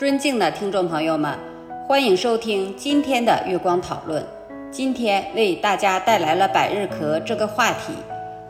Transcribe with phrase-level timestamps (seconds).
[0.00, 1.38] 尊敬的听众朋友们，
[1.86, 4.26] 欢迎收听今天的月光讨论。
[4.70, 7.92] 今天为大家带来了百日咳这个话题。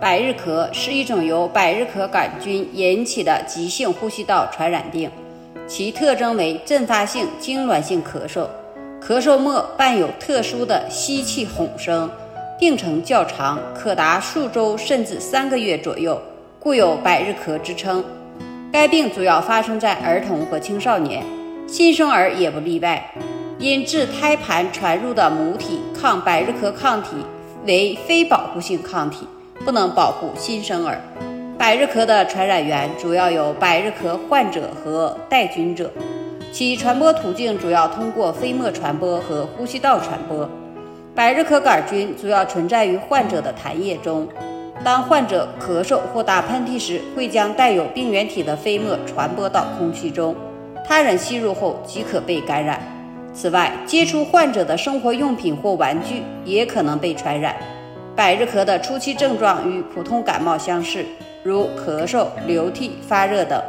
[0.00, 5.08] 百日咳是一种由百日咳杆菌引起的急性呼吸道传染病，
[5.68, 8.48] 其特征为阵发性痉挛性咳嗽，
[9.00, 12.10] 咳嗽末伴有特殊的吸气吼声，
[12.58, 16.20] 病程较长，可达数周甚至三个月左右，
[16.58, 18.04] 故有百日咳之称。
[18.72, 21.24] 该病主要发生在儿童和青少年，
[21.66, 23.10] 新生儿也不例外。
[23.58, 27.16] 因自胎盘传入的母体抗百日咳抗体
[27.64, 29.26] 为非保护性抗体，
[29.64, 31.00] 不能保护新生儿。
[31.56, 35.90] 百日咳的传染源主要有百日咳患者和带菌者，
[36.52, 40.46] 其传播途径主要通过飞沫传播和呼吸道传播。
[41.14, 44.28] 百日咳杆菌主要存在于患者的痰液中。
[44.84, 50.36] 当患者咳嗽或打喷嚏时，会将带有病原体的飞沫传播到空气中，
[50.86, 52.80] 他人吸入后即可被感染。
[53.34, 57.56] 此外，接触患者的生活用品或玩具也可能被传染。
[58.14, 61.04] 百日咳的初期症状与普通感冒相似，
[61.42, 63.60] 如咳嗽、流涕、发热等，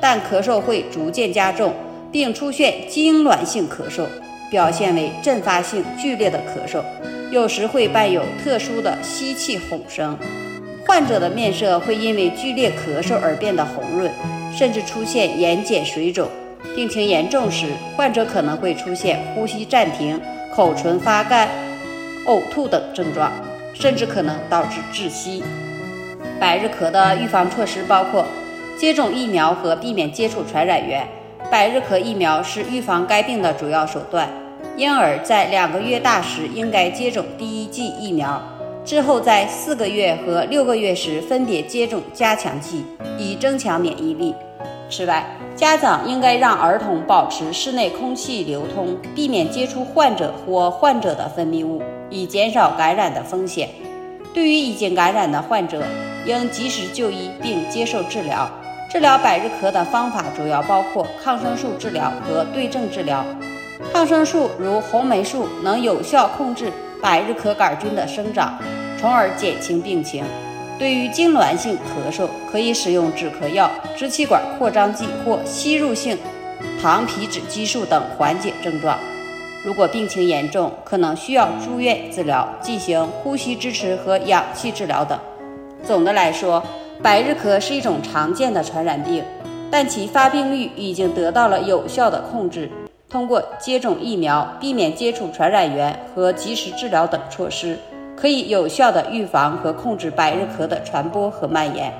[0.00, 1.74] 但咳嗽会逐渐加重，
[2.10, 4.04] 并出现痉挛性咳嗽，
[4.50, 6.80] 表现为阵发性剧烈的咳嗽，
[7.30, 10.16] 有时会伴有特殊的吸气吼声。
[10.90, 14.10] 患者的面色会因为剧烈咳嗽而变得红润，
[14.52, 16.28] 甚至出现眼睑水肿。
[16.74, 20.20] 病情严重时，患者可能会出现呼吸暂停、
[20.52, 21.48] 口唇发干、
[22.26, 23.30] 呕吐等症状，
[23.72, 25.44] 甚至可能导致窒息。
[26.40, 28.26] 百日咳的预防措施包括
[28.76, 31.06] 接种疫苗和避免接触传染源。
[31.52, 34.28] 百日咳疫苗是预防该病的主要手段，
[34.76, 38.42] 婴儿在两个月大时应该接种第一剂疫苗。
[38.84, 42.84] 之后，在四个月和六个月时分别接种加强剂，
[43.18, 44.34] 以增强免疫力。
[44.90, 45.24] 此外，
[45.54, 53.68] 家长应该让儿童保持室内空气流通，避免接触患者或患者的分泌物，以减少感染的风险。
[54.34, 55.84] 对于已经感染的患者，
[56.26, 58.50] 应及时就医并接受治疗。
[58.90, 63.24] 治疗百日咳的方法主要包括抗生素治疗和对症治疗。
[63.92, 66.72] 抗生素如红霉素能有效控制。
[67.00, 68.58] 百日咳杆菌的生长，
[68.98, 70.24] 从而减轻病情。
[70.78, 76.16] 对于痉挛性咳嗽，可以使用止咳药、支气管扩张剂或吸入性
[76.80, 78.98] 糖皮质激素等缓解症状。
[79.62, 85.18] 如果病情严重，可能需要住院治疗，进行呼吸支持和氧气治疗等。
[85.84, 86.62] 总的来说，
[87.02, 89.22] 百日咳是一种常见的传染病，
[89.70, 92.70] 但其发病率已经得到了有效的控制。
[93.10, 97.76] 通过接种疫苗、避免接触传染源和及时治疗等措施，
[98.16, 101.92] 可以有效的预防和控制百日咳的传播和蔓延。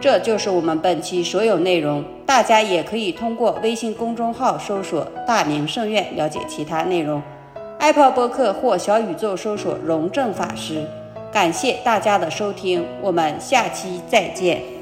[0.00, 2.04] 这就是我们本期所有内容。
[2.26, 7.22] 大家也可以通过微信公众号搜索“大明圣院”了解其他内容
[7.78, 10.84] ，Apple 播客或小宇宙搜索“荣正法师”。
[11.30, 14.73] 感谢大家的收听，我们下期再见。